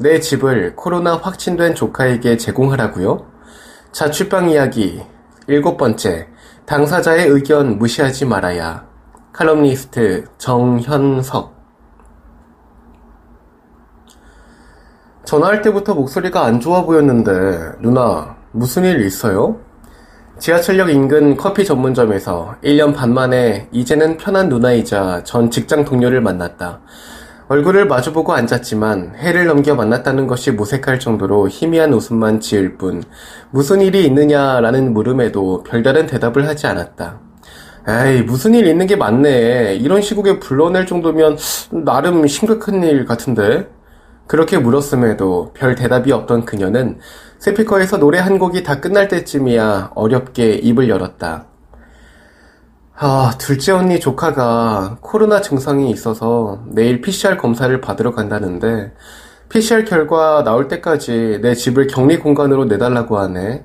내 0.00 0.20
집을 0.20 0.76
코로나 0.76 1.16
확진된 1.16 1.74
조카에게 1.74 2.36
제공하라고요? 2.36 3.26
자취방 3.90 4.48
이야기. 4.48 5.02
일곱 5.48 5.76
번째. 5.76 6.28
당사자의 6.66 7.26
의견 7.26 7.78
무시하지 7.78 8.26
말아야. 8.26 8.86
칼럼니스트 9.32 10.26
정현석. 10.38 11.58
전화할 15.24 15.62
때부터 15.62 15.94
목소리가 15.94 16.44
안 16.44 16.60
좋아 16.60 16.84
보였는데, 16.84 17.80
누나, 17.80 18.36
무슨 18.52 18.84
일 18.84 19.04
있어요? 19.04 19.58
지하철역 20.38 20.90
인근 20.90 21.36
커피 21.36 21.64
전문점에서 21.64 22.54
1년 22.62 22.94
반 22.94 23.12
만에 23.12 23.68
이제는 23.72 24.16
편한 24.16 24.48
누나이자 24.48 25.24
전 25.24 25.50
직장 25.50 25.84
동료를 25.84 26.20
만났다. 26.20 26.82
얼굴을 27.48 27.86
마주보고 27.86 28.34
앉았지만 28.34 29.14
해를 29.16 29.46
넘겨 29.46 29.74
만났다는 29.74 30.26
것이 30.26 30.50
무색할 30.50 31.00
정도로 31.00 31.48
희미한 31.48 31.94
웃음만 31.94 32.40
지을 32.40 32.76
뿐 32.76 33.02
무슨 33.50 33.80
일이 33.80 34.04
있느냐라는 34.04 34.92
물음에도 34.92 35.62
별다른 35.62 36.06
대답을 36.06 36.46
하지 36.46 36.66
않았다. 36.66 37.20
에이, 37.88 38.22
무슨 38.22 38.54
일 38.54 38.66
있는 38.66 38.86
게 38.86 38.96
맞네. 38.96 39.76
이런 39.76 40.02
시국에 40.02 40.38
불러낼 40.38 40.84
정도면 40.84 41.38
나름 41.70 42.26
심각한 42.26 42.82
일 42.82 43.06
같은데? 43.06 43.66
그렇게 44.26 44.58
물었음에도 44.58 45.52
별 45.54 45.74
대답이 45.74 46.12
없던 46.12 46.44
그녀는 46.44 46.98
스피커에서 47.38 47.96
노래 47.96 48.18
한 48.18 48.38
곡이 48.38 48.62
다 48.62 48.78
끝날 48.78 49.08
때쯤이야 49.08 49.92
어렵게 49.94 50.52
입을 50.56 50.90
열었다. 50.90 51.47
아, 53.00 53.32
둘째 53.38 53.72
언니 53.72 54.00
조카가 54.00 54.98
코로나 55.00 55.40
증상이 55.40 55.88
있어서 55.90 56.62
내일 56.66 57.00
PCR 57.00 57.36
검사를 57.36 57.80
받으러 57.80 58.12
간다는데 58.12 58.92
PCR 59.50 59.84
결과 59.84 60.42
나올 60.42 60.66
때까지 60.68 61.38
내 61.40 61.54
집을 61.54 61.86
격리 61.86 62.18
공간으로 62.18 62.64
내달라고 62.64 63.18
하네. 63.18 63.64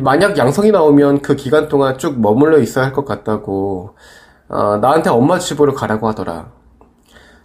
만약 0.00 0.36
양성이 0.38 0.70
나오면 0.72 1.22
그 1.22 1.36
기간 1.36 1.68
동안 1.68 1.98
쭉 1.98 2.20
머물러 2.20 2.58
있어야 2.58 2.86
할 2.86 2.92
것 2.92 3.04
같다고 3.04 3.96
어, 4.48 4.78
나한테 4.78 5.10
엄마 5.10 5.38
집으로 5.38 5.74
가라고 5.74 6.08
하더라. 6.08 6.50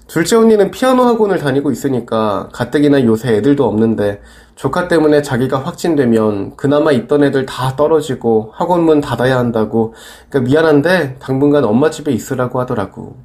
둘째 0.07 0.35
언니는 0.35 0.71
피아노 0.71 1.03
학원을 1.03 1.37
다니고 1.39 1.71
있으니까 1.71 2.49
가뜩이나 2.51 3.03
요새 3.05 3.35
애들도 3.35 3.65
없는데 3.65 4.21
조카 4.55 4.87
때문에 4.87 5.21
자기가 5.21 5.59
확진되면 5.59 6.55
그나마 6.57 6.91
있던 6.91 7.23
애들 7.23 7.45
다 7.45 7.75
떨어지고 7.75 8.51
학원 8.53 8.83
문 8.83 9.01
닫아야 9.01 9.37
한다고 9.37 9.93
그러니까 10.29 10.51
미안한데 10.51 11.17
당분간 11.19 11.63
엄마 11.63 11.89
집에 11.89 12.11
있으라고 12.11 12.59
하더라고. 12.59 13.15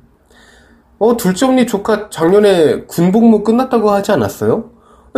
어 0.99 1.17
둘째 1.17 1.47
언니 1.47 1.67
조카 1.67 2.09
작년에 2.11 2.85
군복무 2.87 3.45
끝났다고 3.45 3.91
하지 3.91 4.13
않았어요? 4.13 4.71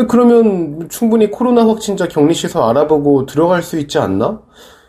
그러면 0.08 0.88
충분히 0.88 1.30
코로나 1.30 1.66
확진자 1.66 2.08
격리시설 2.08 2.62
알아보고 2.62 3.26
들어갈 3.26 3.62
수 3.62 3.78
있지 3.78 3.98
않나? 3.98 4.40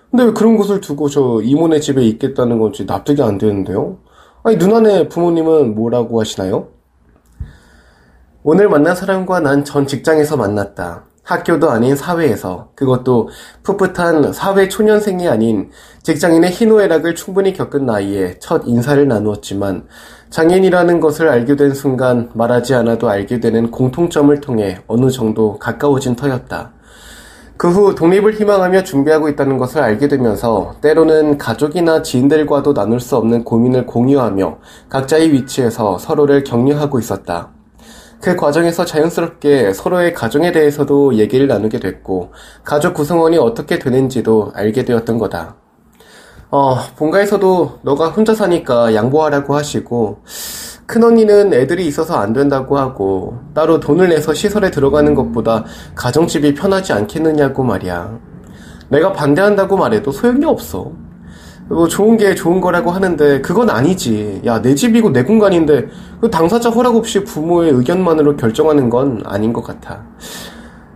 근데 0.09 0.25
왜 0.25 0.31
그런 0.33 0.57
곳을 0.57 0.81
두고 0.81 1.09
저 1.09 1.41
이모네 1.41 1.79
집에 1.79 2.03
있겠다는 2.03 2.59
건지 2.59 2.85
납득이 2.85 3.21
안 3.21 3.37
되는데요? 3.37 3.97
아니, 4.43 4.57
누나네 4.57 5.09
부모님은 5.09 5.75
뭐라고 5.75 6.19
하시나요? 6.19 6.67
오늘 8.43 8.69
만난 8.69 8.95
사람과 8.95 9.39
난 9.39 9.63
전 9.63 9.85
직장에서 9.85 10.35
만났다. 10.35 11.03
학교도 11.23 11.69
아닌 11.69 11.95
사회에서 11.95 12.69
그것도 12.75 13.29
풋풋한 13.61 14.33
사회 14.33 14.67
초년생이 14.67 15.27
아닌 15.27 15.69
직장인의 16.01 16.49
희노애락을 16.49 17.13
충분히 17.13 17.53
겪은 17.53 17.85
나이에 17.85 18.39
첫 18.39 18.63
인사를 18.65 19.07
나누었지만 19.07 19.85
장인이라는 20.31 20.99
것을 20.99 21.29
알게 21.29 21.55
된 21.55 21.75
순간 21.75 22.31
말하지 22.33 22.73
않아도 22.73 23.07
알게 23.09 23.39
되는 23.39 23.69
공통점을 23.69 24.41
통해 24.41 24.79
어느 24.87 25.11
정도 25.11 25.59
가까워진 25.59 26.15
터였다. 26.15 26.71
그 27.61 27.67
후 27.67 27.93
독립을 27.93 28.33
희망하며 28.33 28.81
준비하고 28.81 29.29
있다는 29.29 29.59
것을 29.59 29.83
알게 29.83 30.07
되면서 30.07 30.73
때로는 30.81 31.37
가족이나 31.37 32.01
지인들과도 32.01 32.73
나눌 32.73 32.99
수 32.99 33.15
없는 33.17 33.43
고민을 33.43 33.85
공유하며 33.85 34.57
각자의 34.89 35.31
위치에서 35.31 35.99
서로를 35.99 36.43
격려하고 36.43 36.97
있었다. 36.97 37.49
그 38.19 38.35
과정에서 38.35 38.83
자연스럽게 38.83 39.73
서로의 39.73 40.15
가정에 40.15 40.51
대해서도 40.51 41.17
얘기를 41.19 41.45
나누게 41.45 41.79
됐고, 41.79 42.31
가족 42.63 42.95
구성원이 42.95 43.37
어떻게 43.37 43.77
되는지도 43.77 44.53
알게 44.55 44.83
되었던 44.83 45.19
거다. 45.19 45.57
어, 46.49 46.77
본가에서도 46.95 47.81
너가 47.83 48.09
혼자 48.09 48.33
사니까 48.33 48.95
양보하라고 48.95 49.55
하시고, 49.55 50.23
큰언니는 50.85 51.53
애들이 51.53 51.85
있어서 51.87 52.15
안 52.15 52.33
된다고 52.33 52.77
하고, 52.77 53.39
따로 53.53 53.79
돈을 53.79 54.09
내서 54.09 54.33
시설에 54.33 54.71
들어가는 54.71 55.15
것보다 55.15 55.65
가정집이 55.95 56.53
편하지 56.53 56.93
않겠느냐고 56.93 57.63
말이야. 57.63 58.19
내가 58.89 59.13
반대한다고 59.13 59.77
말해도 59.77 60.11
소용이 60.11 60.45
없어. 60.45 60.91
뭐 61.69 61.87
좋은 61.87 62.17
게 62.17 62.35
좋은 62.35 62.59
거라고 62.59 62.91
하는데 62.91 63.39
그건 63.39 63.69
아니지. 63.69 64.41
야, 64.45 64.61
내 64.61 64.75
집이고 64.75 65.11
내 65.11 65.23
공간인데 65.23 65.87
그 66.19 66.29
당사자 66.29 66.69
허락 66.69 66.97
없이 66.97 67.23
부모의 67.23 67.71
의견만으로 67.71 68.35
결정하는 68.35 68.89
건 68.89 69.21
아닌 69.25 69.53
것 69.53 69.63
같아. 69.63 70.03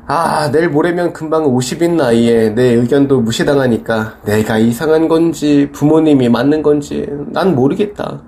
아, 0.07 0.52
내일 0.52 0.69
모레면 0.69 1.13
금방 1.13 1.46
50인 1.46 1.96
나이에 1.96 2.50
내 2.50 2.73
의견도 2.73 3.22
무시당하니까 3.22 4.17
내가 4.25 4.57
이상한 4.57 5.07
건지 5.07 5.69
부모님이 5.72 6.29
맞는 6.29 6.62
건지 6.62 7.07
난 7.31 7.56
모르겠다. 7.56 8.22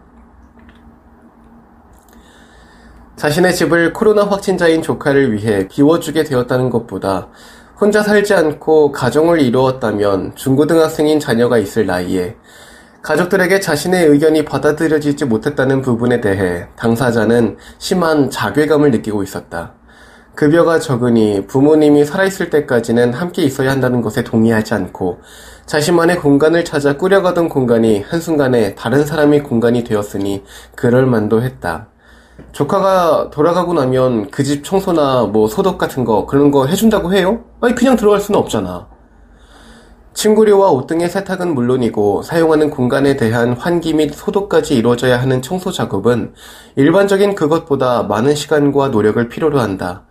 자신의 3.18 3.56
집을 3.56 3.94
코로나 3.94 4.26
확진자인 4.26 4.84
조카를 4.84 5.34
위해 5.34 5.68
비워주게 5.68 6.24
되었다는 6.24 6.70
것보다 6.70 7.30
혼자 7.82 8.04
살지 8.04 8.36
않고 8.36 8.92
가정을 8.92 9.42
이루었다면 9.42 10.36
중고등학생인 10.36 11.20
자녀가 11.20 11.58
있을 11.58 11.88
나이에 11.88 12.36
가족들에게 13.02 13.60
자신의 13.60 14.06
의견이 14.06 14.46
받아들여지지 14.46 15.26
못했다는 15.26 15.82
부분에 15.82 16.22
대해 16.22 16.68
당사자는 16.76 17.58
심한 17.80 18.30
자괴감을 18.30 18.92
느끼고 18.92 19.24
있었다. 19.24 19.74
급여가 20.36 20.80
적으니 20.80 21.48
부모님이 21.48 22.06
살아있을 22.06 22.52
때까지는 22.52 23.14
함께 23.14 23.42
있어야 23.42 23.72
한다는 23.72 24.04
것에 24.04 24.24
동의하지 24.24 24.76
않고 24.76 25.22
자신만의 25.66 26.20
공간을 26.20 26.64
찾아 26.64 26.98
꾸려가던 26.98 27.50
공간이 27.50 28.04
한순간에 28.08 28.76
다른 28.76 29.04
사람의 29.04 29.42
공간이 29.42 29.84
되었으니 29.84 30.44
그럴 30.76 31.08
만도 31.08 31.42
했다. 31.42 31.88
조카가 32.52 33.30
돌아가고 33.32 33.74
나면 33.74 34.30
그 34.32 34.44
집 34.44 34.64
청소나 34.64 35.26
뭐 35.26 35.48
소독 35.48 35.78
같은 35.78 36.06
거 36.06 36.26
그런 36.26 36.52
거 36.52 36.66
해준다고 36.66 37.14
해요? 37.14 37.44
아니 37.62 37.76
그냥 37.76 37.96
들어갈 37.96 38.20
수는 38.20 38.40
없잖아. 38.40 38.88
침구류와 40.14 40.72
옷 40.72 40.88
등의 40.88 41.10
세탁은 41.10 41.54
물론이고 41.54 42.24
사용하는 42.24 42.72
공간에 42.72 43.16
대한 43.18 43.54
환기 43.54 43.94
및 43.94 44.14
소독까지 44.16 44.76
이루어져야 44.76 45.22
하는 45.22 45.44
청소 45.44 45.72
작업은 45.72 46.34
일반적인 46.76 47.36
그것보다 47.36 48.04
많은 48.04 48.34
시간과 48.34 48.88
노력을 48.88 49.30
필요로 49.30 49.60
한다. 49.60 50.06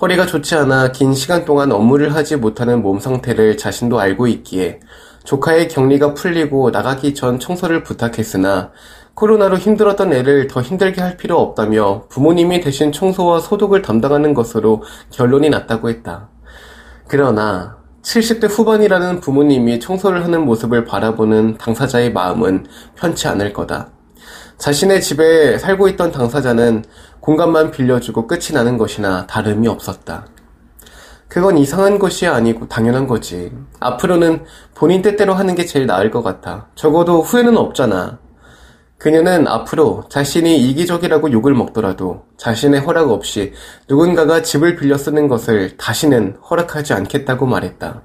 허리가 0.00 0.24
좋지 0.24 0.54
않아 0.54 0.92
긴 0.92 1.14
시간 1.14 1.44
동안 1.44 1.72
업무를 1.72 2.14
하지 2.14 2.36
못하는 2.36 2.80
몸 2.80 3.00
상태를 3.00 3.56
자신도 3.56 3.98
알고 3.98 4.28
있기에 4.28 4.80
조카의 5.24 5.68
격리가 5.68 6.14
풀리고 6.14 6.70
나가기 6.70 7.14
전 7.14 7.38
청소를 7.40 7.82
부탁했으나 7.82 8.70
코로나로 9.14 9.58
힘들었던 9.58 10.12
애를 10.12 10.46
더 10.46 10.62
힘들게 10.62 11.00
할 11.00 11.16
필요 11.16 11.38
없다며 11.38 12.04
부모님이 12.08 12.60
대신 12.60 12.92
청소와 12.92 13.40
소독을 13.40 13.82
담당하는 13.82 14.34
것으로 14.34 14.82
결론이 15.10 15.50
났다고 15.50 15.88
했다. 15.90 16.28
그러나 17.06 17.76
70대 18.02 18.48
후반이라는 18.48 19.20
부모님이 19.20 19.80
청소를 19.80 20.24
하는 20.24 20.44
모습을 20.44 20.84
바라보는 20.84 21.58
당사자의 21.58 22.12
마음은 22.12 22.66
편치 22.94 23.28
않을 23.28 23.52
거다. 23.52 23.88
자신의 24.58 25.02
집에 25.02 25.58
살고 25.58 25.88
있던 25.88 26.12
당사자는 26.12 26.84
공간만 27.20 27.70
빌려주고 27.70 28.26
끝이 28.26 28.52
나는 28.52 28.78
것이나 28.78 29.26
다름이 29.26 29.68
없었다. 29.68 30.26
그건 31.28 31.58
이상한 31.58 31.98
것이 31.98 32.26
아니고 32.26 32.68
당연한 32.68 33.06
거지. 33.06 33.52
앞으로는 33.78 34.44
본인 34.74 35.00
뜻대로 35.00 35.34
하는 35.34 35.54
게 35.54 35.64
제일 35.64 35.86
나을 35.86 36.10
것 36.10 36.22
같아. 36.22 36.66
적어도 36.74 37.22
후회는 37.22 37.56
없잖아. 37.56 38.18
그녀는 39.00 39.48
앞으로 39.48 40.04
자신이 40.10 40.58
이기적이라고 40.58 41.32
욕을 41.32 41.54
먹더라도 41.54 42.24
자신의 42.36 42.80
허락 42.82 43.10
없이 43.10 43.54
누군가가 43.88 44.42
집을 44.42 44.76
빌려 44.76 44.98
쓰는 44.98 45.26
것을 45.26 45.78
다시는 45.78 46.36
허락하지 46.50 46.92
않겠다고 46.92 47.46
말했다. 47.46 48.02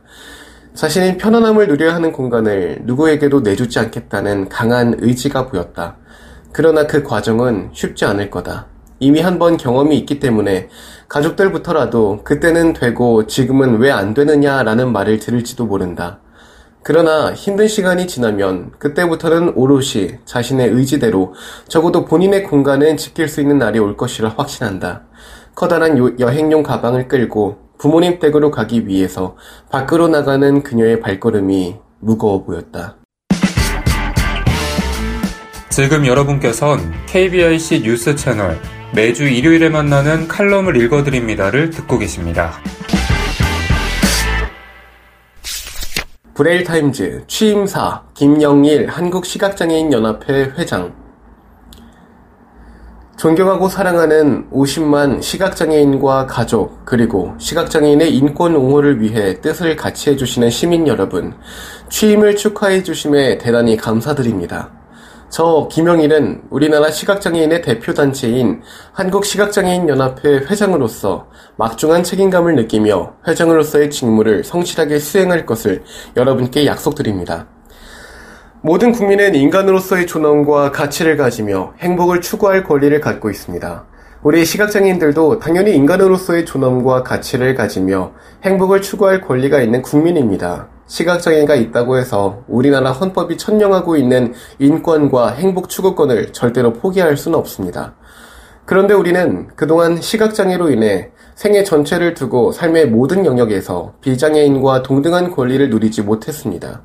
자신이 0.74 1.18
편안함을 1.18 1.68
누려야 1.68 1.94
하는 1.95 2.13
공간을 2.13 2.83
누구에게도 2.83 3.42
내주지 3.42 3.77
않겠다는 3.80 4.47
강한 4.47 4.95
의지가 5.00 5.47
보였다. 5.47 5.97
그러나 6.53 6.88
그 6.88 7.03
과정은 7.03 7.71
쉽지 7.74 8.06
않을 8.06 8.30
거다. 8.30 8.68
이미 9.01 9.19
한 9.19 9.38
번 9.38 9.57
경험이 9.57 9.97
있기 9.97 10.21
때문에 10.21 10.69
가족들부터라도 11.09 12.21
그때는 12.24 12.71
되고 12.71 13.27
지금은 13.27 13.80
왜 13.80 13.92
안 13.92 14.13
되느냐라는 14.13 14.94
말을 14.94 15.19
들을지도 15.19 15.65
모른다. 15.65 16.19
그러나 16.88 17.34
힘든 17.34 17.68
시간이 17.68 18.06
지나면 18.06 18.74
그때부터는 18.78 19.54
오롯이 19.56 20.20
자신의 20.24 20.70
의지대로 20.70 21.34
적어도 21.68 22.06
본인의 22.06 22.44
공간은 22.44 22.98
지킬 22.98 23.28
수 23.28 23.42
있는 23.42 23.58
날이 23.58 23.80
올 23.80 23.98
것이라 23.98 24.36
확신한다. 24.38 25.02
커다란 25.56 26.20
여행용 26.20 26.62
가방을 26.62 27.08
끌고 27.08 27.58
부모님 27.80 28.20
댁으로 28.20 28.52
가기 28.52 28.88
위해서 28.88 29.36
밖으로 29.72 30.10
나가는 30.10 30.62
그녀의 30.62 31.00
발걸음이 31.00 31.76
무거워 32.02 32.46
보였다. 32.46 32.98
지금 35.70 36.06
여러분께선 36.06 36.94
KBIC 37.08 37.81
뉴스 37.81 38.16
채널 38.16 38.60
매주 38.94 39.24
일요일에 39.24 39.70
만나는 39.70 40.28
칼럼을 40.28 40.80
읽어드립니다를 40.80 41.72
듣고 41.72 41.98
계십니다. 41.98 42.54
브레일타임즈 46.36 47.24
취임사 47.28 48.04
김영일 48.14 48.88
한국시각장애인연합회 48.88 50.52
회장 50.58 50.94
존경하고 53.16 53.70
사랑하는 53.70 54.50
50만 54.52 55.22
시각장애인과 55.22 56.26
가족 56.26 56.84
그리고 56.84 57.34
시각장애인의 57.38 58.14
인권 58.14 58.54
옹호를 58.54 59.00
위해 59.00 59.40
뜻을 59.40 59.78
같이 59.78 60.10
해주시는 60.10 60.50
시민 60.50 60.90
여러분 60.90 61.34
취임을 61.88 62.36
축하해 62.36 62.84
주심에 62.84 63.38
대단히 63.38 63.78
감사드립니다. 63.78 64.85
저 65.30 65.68
김영일은 65.72 66.44
우리나라 66.50 66.92
시각장애인의 66.92 67.62
대표 67.62 67.94
단체인 67.94 68.62
한국시각장애인연합회 68.94 70.45
회장으로서 70.50 71.27
막중한 71.57 72.04
책임감을 72.04 72.56
느끼며 72.56 73.13
회장으로서의 73.27 73.89
직무를 73.89 74.44
성실하게 74.44 75.00
수행할 75.00 75.45
것을 75.45 75.83
여러분께 76.16 76.66
약속드립니다. 76.66 77.48
모든 78.62 78.92
국민은 78.92 79.36
인간으로서의 79.36 80.07
존엄과 80.07 80.72
가치를 80.72 81.18
가지며 81.18 81.74
행복을 81.80 82.21
추구할 82.21 82.63
권리를 82.63 83.00
갖고 83.01 83.30
있습니다. 83.30 83.86
우리 84.24 84.45
시각장애인들도 84.45 85.39
당연히 85.39 85.75
인간으로서의 85.75 86.45
존엄과 86.45 87.04
가치를 87.04 87.54
가지며 87.56 88.13
행복을 88.44 88.81
추구할 88.81 89.21
권리가 89.21 89.62
있는 89.62 89.81
국민입니다. 89.81 90.69
시각장애가 90.88 91.56
있다고 91.56 91.98
해서 91.98 92.44
우리나라 92.48 92.92
헌법이 92.92 93.38
천명하고 93.38 93.98
있는 93.98 94.34
인권과 94.60 95.32
행복 95.32 95.70
추구권을 95.70 96.34
절대로 96.34 96.74
포기할 96.74 97.18
수는 97.18 97.38
없습니다. 97.40 97.96
그런데 98.66 98.94
우리는 98.94 99.48
그동안 99.56 100.02
시각장애로 100.02 100.72
인해 100.72 101.12
생애 101.36 101.64
전체를 101.64 102.14
두고 102.14 102.52
삶의 102.52 102.88
모든 102.88 103.26
영역에서 103.26 103.94
비장애인과 104.02 104.84
동등한 104.84 105.32
권리를 105.32 105.70
누리지 105.70 106.02
못했습니다. 106.02 106.84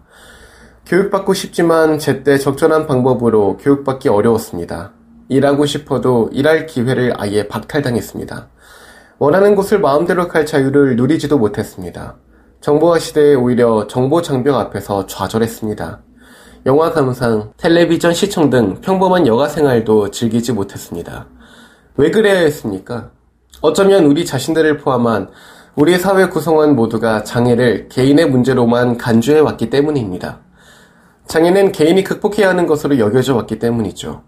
교육받고 0.86 1.34
싶지만 1.34 1.98
제때 1.98 2.36
적절한 2.36 2.86
방법으로 2.86 3.58
교육받기 3.58 4.08
어려웠습니다. 4.08 4.92
일하고 5.28 5.64
싶어도 5.64 6.28
일할 6.32 6.66
기회를 6.66 7.14
아예 7.16 7.46
박탈당했습니다. 7.46 8.48
원하는 9.18 9.54
곳을 9.54 9.78
마음대로 9.78 10.26
갈 10.26 10.44
자유를 10.44 10.96
누리지도 10.96 11.38
못했습니다. 11.38 12.16
정보화 12.60 12.98
시대에 12.98 13.34
오히려 13.34 13.86
정보 13.86 14.20
장벽 14.20 14.54
앞에서 14.54 15.06
좌절했습니다. 15.06 16.00
영화 16.66 16.92
감상, 16.92 17.52
텔레비전 17.56 18.12
시청 18.12 18.50
등 18.50 18.82
평범한 18.82 19.26
여가 19.26 19.48
생활도 19.48 20.10
즐기지 20.10 20.52
못했습니다. 20.52 21.26
왜 21.96 22.10
그래야 22.10 22.40
했습니까? 22.40 23.12
어쩌면 23.62 24.04
우리 24.04 24.26
자신들을 24.26 24.76
포함한 24.76 25.30
우리 25.74 25.98
사회 25.98 26.28
구성원 26.28 26.76
모두가 26.76 27.24
장애를 27.24 27.88
개인의 27.88 28.28
문제로만 28.28 28.98
간주해 28.98 29.38
왔기 29.40 29.70
때문입니다. 29.70 30.40
장애는 31.28 31.72
개인이 31.72 32.04
극복해야 32.04 32.50
하는 32.50 32.66
것으로 32.66 32.98
여겨져 32.98 33.36
왔기 33.36 33.58
때문이죠. 33.58 34.22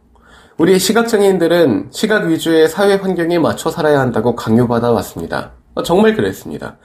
우리 0.57 0.79
시각장애인들은 0.79 1.89
시각 1.91 2.25
위주의 2.25 2.67
사회 2.67 2.95
환경에 2.95 3.39
맞춰 3.39 3.71
살아야 3.71 4.01
한다고 4.01 4.35
강요받아 4.37 4.91
왔습니다. 4.91 5.53
정말 5.85 6.15
그랬습니다. 6.15 6.79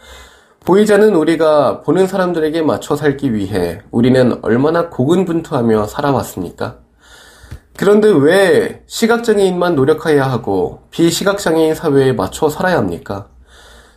보이자는 0.67 1.15
우리가 1.15 1.79
보는 1.83 2.07
사람들에게 2.07 2.61
맞춰 2.61 2.97
살기 2.97 3.33
위해 3.33 3.79
우리는 3.89 4.37
얼마나 4.41 4.89
고군분투하며 4.89 5.87
살아왔습니까? 5.87 6.79
그런데 7.77 8.09
왜 8.09 8.83
시각장애인만 8.85 9.75
노력해야 9.75 10.29
하고 10.29 10.81
비시각장애인 10.91 11.73
사회에 11.73 12.11
맞춰 12.11 12.49
살아야 12.49 12.75
합니까? 12.79 13.29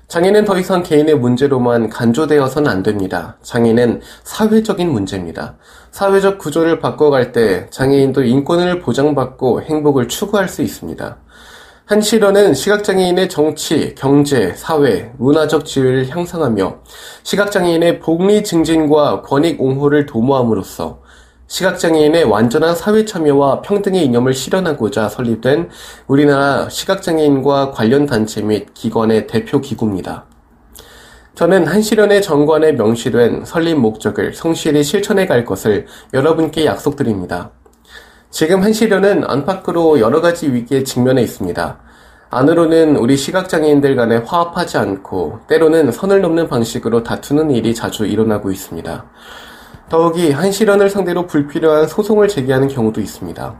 장애는 0.06 0.44
더 0.44 0.60
이상 0.60 0.84
개인의 0.84 1.16
문제로만 1.16 1.88
간조되어서는 1.88 2.70
안 2.70 2.84
됩니다. 2.84 3.36
장애는 3.42 4.00
사회적인 4.22 4.88
문제입니다. 4.92 5.56
사회적 5.90 6.38
구조를 6.38 6.78
바꿔갈 6.78 7.32
때 7.32 7.66
장애인도 7.70 8.22
인권을 8.22 8.78
보장받고 8.78 9.62
행복을 9.62 10.06
추구할 10.06 10.48
수 10.48 10.62
있습니다. 10.62 11.18
한시련은 11.90 12.54
시각장애인의 12.54 13.28
정치, 13.28 13.96
경제, 13.96 14.54
사회, 14.54 15.10
문화적 15.18 15.64
지위를 15.64 16.08
향상하며 16.08 16.82
시각장애인의 17.24 17.98
복리 17.98 18.44
증진과 18.44 19.22
권익 19.22 19.60
옹호를 19.60 20.06
도모함으로써 20.06 21.02
시각장애인의 21.48 22.22
완전한 22.26 22.76
사회 22.76 23.04
참여와 23.04 23.62
평등의 23.62 24.04
이념을 24.04 24.34
실현하고자 24.34 25.08
설립된 25.08 25.68
우리나라 26.06 26.68
시각장애인과 26.68 27.72
관련 27.72 28.06
단체 28.06 28.40
및 28.40 28.72
기관의 28.72 29.26
대표 29.26 29.60
기구입니다. 29.60 30.26
저는 31.34 31.66
한시련의 31.66 32.22
정관에 32.22 32.70
명시된 32.70 33.44
설립 33.44 33.74
목적을 33.74 34.32
성실히 34.34 34.84
실천해 34.84 35.26
갈 35.26 35.44
것을 35.44 35.86
여러분께 36.14 36.66
약속드립니다. 36.66 37.50
지금 38.30 38.62
한시련은 38.62 39.24
안팎으로 39.24 39.98
여러 39.98 40.20
가지 40.20 40.52
위기에 40.52 40.84
직면해 40.84 41.20
있습니다. 41.22 41.80
안으로는 42.32 42.94
우리 42.96 43.16
시각장애인들 43.16 43.96
간에 43.96 44.18
화합하지 44.18 44.78
않고 44.78 45.40
때로는 45.48 45.90
선을 45.90 46.20
넘는 46.20 46.46
방식으로 46.46 47.02
다투는 47.02 47.50
일이 47.50 47.74
자주 47.74 48.06
일어나고 48.06 48.52
있습니다. 48.52 49.04
더욱이 49.88 50.30
한시련을 50.30 50.90
상대로 50.90 51.26
불필요한 51.26 51.88
소송을 51.88 52.28
제기하는 52.28 52.68
경우도 52.68 53.00
있습니다. 53.00 53.56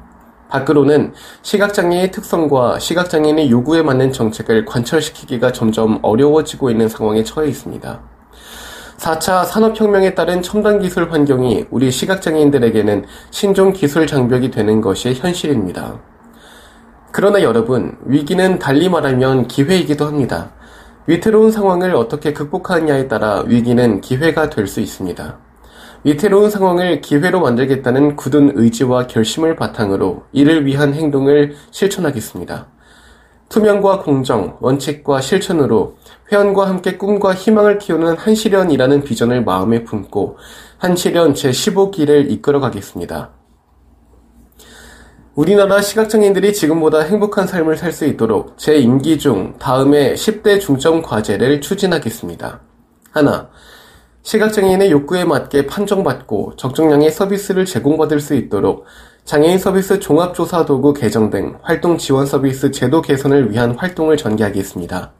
밖으로는 0.50 1.15
시각장애의 1.43 2.12
특성과 2.12 2.79
시각장애인의 2.79 3.50
요구에 3.50 3.83
맞는 3.83 4.12
정책을 4.12 4.65
관철시키기가 4.67 5.50
점점 5.50 5.99
어려워지고 6.03 6.71
있는 6.71 6.89
상황에 6.89 7.25
처해 7.25 7.49
있습니다. 7.49 8.00
4차 8.99 9.47
산업혁명에 9.47 10.15
따른 10.15 10.43
첨단 10.43 10.79
기술 10.79 11.11
환경이 11.11 11.67
우리 11.71 11.91
시각장애인들에게는 11.91 13.05
신종 13.33 13.73
기술 13.73 14.07
장벽이 14.07 14.53
되는 14.53 14.81
것이 14.81 15.12
현실입니다. 15.15 16.10
그러나 17.12 17.43
여러분, 17.43 17.97
위기는 18.05 18.59
달리 18.59 18.88
말하면 18.88 19.49
기회이기도 19.49 20.07
합니다. 20.07 20.52
위태로운 21.07 21.50
상황을 21.50 21.95
어떻게 21.97 22.33
극복하느냐에 22.33 23.09
따라 23.09 23.43
위기는 23.47 24.00
기회가 24.00 24.49
될 24.49 24.69
수 24.69 24.81
있습니다. 24.81 25.38
위태로운 26.05 26.50
상황을 26.50 27.00
기회로 27.00 27.40
만들겠다는 27.40 28.17
굳은 28.17 28.52
의지와 28.55 29.07
결심을 29.07 29.57
바탕으로 29.57 30.23
이를 30.33 30.64
위한 30.64 30.95
행동을 30.95 31.57
실천하겠습니다. 31.73 32.69
투명과 33.49 34.02
공정, 34.02 34.57
원칙과 34.61 35.21
실천으로 35.21 35.97
회원과 36.31 36.69
함께 36.69 36.97
꿈과 36.97 37.35
희망을 37.35 37.79
키우는 37.79 38.17
한시련이라는 38.17 39.02
비전을 39.02 39.45
마음에 39.45 39.83
품고 39.83 40.38
한시련 40.79 41.35
제15기를 41.35 42.31
이끌어 42.31 42.61
가겠습니다. 42.61 43.39
우리나라 45.40 45.80
시각장애인들이 45.80 46.52
지금보다 46.52 47.00
행복한 47.00 47.47
삶을 47.47 47.78
살 47.78 47.94
수 47.94 48.04
있도록 48.04 48.59
제 48.59 48.76
임기 48.76 49.18
중 49.18 49.54
다음에 49.59 50.12
10대 50.12 50.61
중점 50.61 51.00
과제를 51.00 51.62
추진하겠습니다. 51.62 52.61
하나, 53.11 53.49
시각장애인의 54.23 54.90
욕구에 54.90 55.25
맞게 55.25 55.66
판정받고 55.66 56.56
적정량의 56.56 57.11
서비스를 57.11 57.64
제공받을 57.64 58.20
수 58.20 58.35
있도록 58.35 58.85
장애인 59.25 59.56
서비스 59.56 59.99
종합조사 59.99 60.66
도구 60.66 60.92
개정 60.92 61.30
등 61.30 61.56
활동 61.62 61.97
지원 61.97 62.26
서비스 62.26 62.70
제도 62.70 63.00
개선을 63.00 63.50
위한 63.50 63.75
활동을 63.75 64.18
전개하겠습니다. 64.18 65.20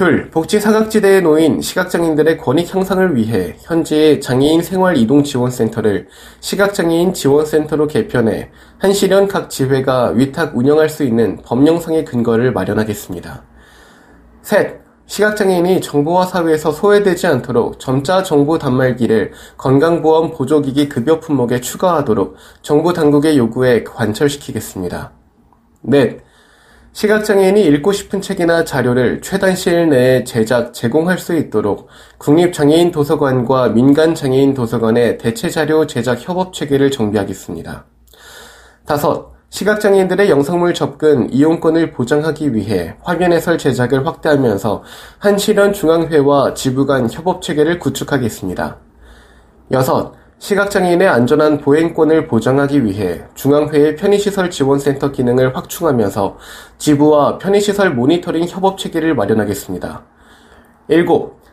둘, 0.00 0.30
복지 0.30 0.60
사각지대에 0.60 1.20
놓인 1.20 1.60
시각장애인들의 1.60 2.38
권익 2.38 2.74
향상을 2.74 3.16
위해 3.16 3.54
현재의 3.60 4.22
장애인 4.22 4.62
생활 4.62 4.96
이동 4.96 5.22
지원센터를 5.22 6.08
시각장애인 6.40 7.12
지원센터로 7.12 7.86
개편해 7.86 8.50
한시련 8.78 9.28
각 9.28 9.50
지회가 9.50 10.12
위탁 10.16 10.56
운영할 10.56 10.88
수 10.88 11.04
있는 11.04 11.42
법령상의 11.44 12.06
근거를 12.06 12.54
마련하겠습니다. 12.54 13.42
셋, 14.40 14.80
시각장애인이 15.04 15.82
정보화 15.82 16.24
사회에서 16.24 16.72
소외되지 16.72 17.26
않도록 17.26 17.78
점자 17.78 18.22
정보 18.22 18.56
단말기를 18.56 19.32
건강보험 19.58 20.30
보조기기 20.30 20.88
급여 20.88 21.20
품목에 21.20 21.60
추가하도록 21.60 22.36
정부 22.62 22.94
당국의 22.94 23.36
요구에 23.36 23.84
관철시키겠습니다. 23.84 25.12
넷, 25.82 26.22
시각장애인이 26.92 27.64
읽고 27.66 27.92
싶은 27.92 28.20
책이나 28.20 28.64
자료를 28.64 29.20
최단 29.22 29.54
시일 29.54 29.88
내에 29.90 30.24
제작, 30.24 30.74
제공할 30.74 31.18
수 31.18 31.36
있도록 31.36 31.88
국립장애인 32.18 32.90
도서관과 32.90 33.68
민간장애인 33.68 34.54
도서관의 34.54 35.18
대체자료 35.18 35.86
제작 35.86 36.18
협업 36.20 36.52
체계를 36.52 36.90
정비하겠습니다. 36.90 37.84
다섯, 38.86 39.30
시각장애인들의 39.50 40.30
영상물 40.30 40.74
접근 40.74 41.32
이용권을 41.32 41.92
보장하기 41.92 42.54
위해 42.54 42.96
화면 43.02 43.32
해설 43.32 43.58
제작을 43.58 44.06
확대하면서 44.06 44.82
한시련 45.18 45.72
중앙회와 45.72 46.54
지부 46.54 46.86
간 46.86 47.08
협업 47.10 47.42
체계를 47.42 47.78
구축하겠습니다. 47.78 48.78
여섯, 49.72 50.14
시각장애인의 50.40 51.06
안전한 51.06 51.58
보행권을 51.58 52.26
보장하기 52.26 52.86
위해 52.86 53.20
중앙회의 53.34 53.94
편의시설 53.94 54.48
지원센터 54.50 55.12
기능을 55.12 55.54
확충하면서 55.54 56.38
지부와 56.78 57.36
편의시설 57.36 57.90
모니터링 57.90 58.46
협업 58.48 58.78
체계를 58.78 59.14
마련하겠습니다. 59.14 60.02
7. 60.88 61.06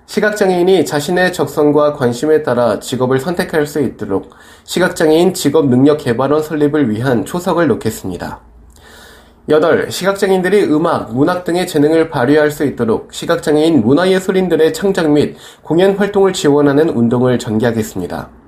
시각장애인이 0.05 0.85
자신의 0.85 1.33
적성과 1.33 1.93
관심에 1.93 2.43
따라 2.43 2.79
직업을 2.79 3.19
선택할 3.19 3.67
수 3.67 3.81
있도록 3.81 4.29
시각장애인 4.63 5.33
직업 5.33 5.67
능력 5.67 5.97
개발원 5.97 6.41
설립을 6.41 6.89
위한 6.89 7.25
초석을 7.25 7.67
놓겠습니다. 7.67 8.39
8. 9.49 9.91
시각장애인들이 9.91 10.63
음악, 10.63 11.13
문학 11.13 11.43
등의 11.43 11.67
재능을 11.67 12.09
발휘할 12.09 12.51
수 12.51 12.63
있도록 12.63 13.13
시각장애인 13.13 13.81
문화예술인들의 13.81 14.73
창작 14.73 15.11
및 15.11 15.35
공연 15.61 15.97
활동을 15.97 16.31
지원하는 16.31 16.87
운동을 16.87 17.37
전개하겠습니다. 17.37 18.46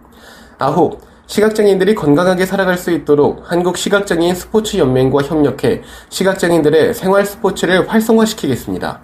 아홉, 0.60 1.00
시각장애인들이 1.26 1.96
건강하게 1.96 2.46
살아갈 2.46 2.78
수 2.78 2.92
있도록 2.92 3.50
한국 3.50 3.78
시각장애인 3.78 4.36
스포츠 4.36 4.76
연맹과 4.76 5.24
협력해 5.24 5.84
시각장애인들의 6.10 6.94
생활 6.94 7.26
스포츠를 7.26 7.88
활성화시키겠습니다. 7.88 9.02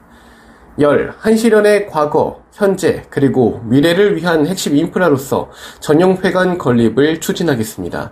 열, 0.81 1.13
한시련의 1.17 1.87
과거, 1.87 2.41
현재, 2.51 3.03
그리고 3.09 3.61
미래를 3.63 4.17
위한 4.17 4.45
핵심 4.45 4.75
인프라로서 4.75 5.49
전용회관 5.79 6.57
건립을 6.57 7.21
추진하겠습니다. 7.21 8.11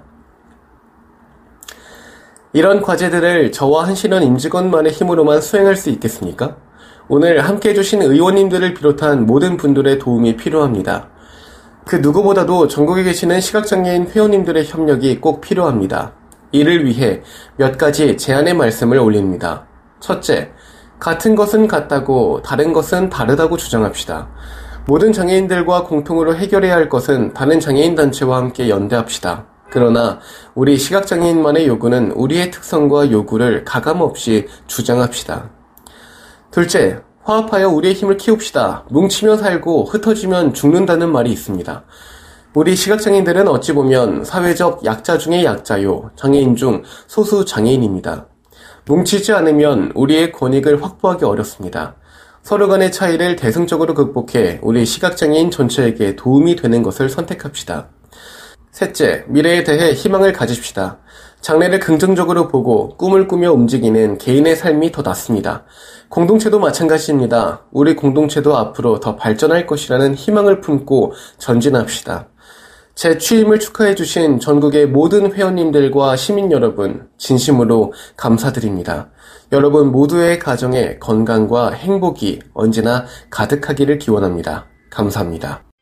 이런 2.53 2.81
과제들을 2.81 3.51
저와 3.51 3.87
한시련 3.87 4.23
임직원만의 4.23 4.93
힘으로만 4.93 5.41
수행할 5.41 5.75
수 5.75 5.89
있겠습니까? 5.89 6.55
오늘 7.09 7.41
함께 7.41 7.71
해주신 7.71 8.03
의원님들을 8.03 8.73
비롯한 8.75 9.25
모든 9.25 9.57
분들의 9.57 9.99
도움이 9.99 10.37
필요합니다. 10.37 11.09
그 11.85 11.97
누구보다도 11.97 12.67
전국에 12.67 13.03
계시는 13.03 13.41
시각장애인 13.41 14.07
회원님들의 14.09 14.65
협력이 14.65 15.19
꼭 15.19 15.41
필요합니다. 15.41 16.13
이를 16.51 16.85
위해 16.85 17.21
몇 17.57 17.77
가지 17.77 18.15
제안의 18.15 18.53
말씀을 18.53 18.99
올립니다. 18.99 19.65
첫째, 19.99 20.51
같은 20.99 21.35
것은 21.35 21.67
같다고 21.67 22.41
다른 22.41 22.71
것은 22.71 23.09
다르다고 23.09 23.57
주장합시다. 23.57 24.29
모든 24.85 25.11
장애인들과 25.11 25.83
공통으로 25.83 26.35
해결해야 26.35 26.73
할 26.73 26.89
것은 26.89 27.33
다른 27.33 27.59
장애인 27.59 27.95
단체와 27.95 28.37
함께 28.37 28.69
연대합시다. 28.69 29.45
그러나 29.69 30.19
우리 30.53 30.77
시각장애인만의 30.77 31.67
요구는 31.67 32.11
우리의 32.11 32.51
특성과 32.51 33.11
요구를 33.11 33.65
가감없이 33.65 34.47
주장합시다. 34.67 35.49
둘째, 36.51 37.01
화합하여 37.23 37.69
우리의 37.69 37.93
힘을 37.93 38.17
키웁시다. 38.17 38.85
뭉치며 38.89 39.37
살고 39.37 39.85
흩어지면 39.85 40.53
죽는다는 40.53 41.11
말이 41.11 41.31
있습니다. 41.31 41.83
우리 42.53 42.75
시각장애인들은 42.75 43.47
어찌 43.47 43.73
보면 43.73 44.25
사회적 44.25 44.85
약자 44.85 45.17
중의 45.17 45.45
약자요, 45.45 46.11
장애인 46.15 46.55
중 46.55 46.83
소수 47.07 47.45
장애인입니다. 47.45 48.27
뭉치지 48.85 49.31
않으면 49.31 49.93
우리의 49.95 50.33
권익을 50.33 50.83
확보하기 50.83 51.23
어렵습니다. 51.23 51.95
서로 52.43 52.67
간의 52.67 52.91
차이를 52.91 53.37
대승적으로 53.37 53.93
극복해 53.93 54.59
우리 54.61 54.85
시각장애인 54.85 55.49
전체에게 55.49 56.17
도움이 56.17 56.57
되는 56.57 56.83
것을 56.83 57.09
선택합시다. 57.09 57.87
셋째, 58.71 59.23
미래에 59.29 59.63
대해 59.63 59.93
희망을 59.93 60.33
가집시다. 60.33 60.99
장래를 61.43 61.81
긍정적으로 61.81 62.47
보고 62.47 62.95
꿈을 62.95 63.27
꾸며 63.27 63.51
움직이는 63.51 64.17
개인의 64.17 64.55
삶이 64.55 64.93
더 64.93 65.01
낫습니다. 65.01 65.65
공동체도 66.07 66.57
마찬가지입니다. 66.57 67.65
우리 67.71 67.97
공동체도 67.97 68.55
앞으로 68.55 69.01
더 69.01 69.17
발전할 69.17 69.67
것이라는 69.67 70.15
희망을 70.15 70.61
품고 70.61 71.11
전진합시다. 71.39 72.29
제 72.95 73.17
취임을 73.17 73.59
축하해주신 73.59 74.39
전국의 74.39 74.87
모든 74.87 75.33
회원님들과 75.33 76.15
시민 76.15 76.49
여러분, 76.53 77.09
진심으로 77.17 77.91
감사드립니다. 78.15 79.09
여러분 79.51 79.91
모두의 79.91 80.39
가정에 80.39 80.97
건강과 80.99 81.71
행복이 81.71 82.39
언제나 82.53 83.05
가득하기를 83.29 83.97
기원합니다. 83.97 84.67
감사합니다. 84.89 85.72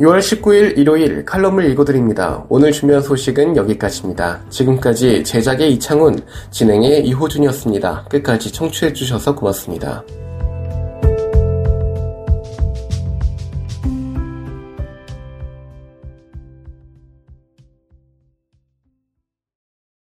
6월 0.00 0.20
19일 0.20 0.78
일요일 0.78 1.24
칼럼을 1.24 1.68
읽어드립니다. 1.70 2.44
오늘 2.48 2.70
준비한 2.70 3.02
소식은 3.02 3.56
여기까지입니다. 3.56 4.40
지금까지 4.48 5.24
제작의 5.24 5.72
이창훈, 5.72 6.20
진행의 6.52 7.04
이호준이었습니다. 7.04 8.06
끝까지 8.08 8.52
청취해주셔서 8.52 9.34
고맙습니다. 9.34 10.04